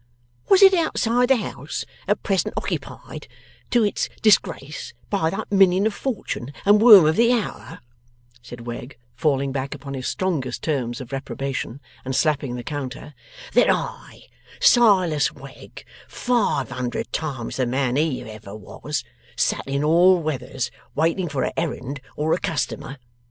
[0.49, 3.27] Was it outside the house at present ockypied,
[3.69, 7.81] to its disgrace, by that minion of fortune and worm of the hour,'
[8.41, 13.13] said Wegg, falling back upon his strongest terms of reprobation, and slapping the counter,
[13.53, 14.23] 'that I,
[14.59, 19.03] Silas Wegg, five hundred times the man he ever was,
[19.35, 22.97] sat in all weathers, waiting for a errand or a customer?